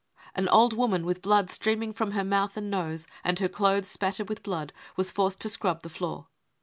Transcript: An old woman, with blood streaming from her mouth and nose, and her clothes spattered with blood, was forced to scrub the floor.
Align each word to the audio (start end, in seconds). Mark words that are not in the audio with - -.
An 0.33 0.49
old 0.49 0.73
woman, 0.73 1.05
with 1.05 1.21
blood 1.21 1.51
streaming 1.51 1.93
from 1.93 2.13
her 2.13 2.23
mouth 2.23 2.57
and 2.57 2.71
nose, 2.71 3.05
and 3.23 3.37
her 3.37 3.47
clothes 3.47 3.87
spattered 3.87 4.29
with 4.29 4.41
blood, 4.41 4.73
was 4.95 5.11
forced 5.11 5.39
to 5.41 5.49
scrub 5.49 5.83
the 5.83 5.89
floor. 5.89 6.25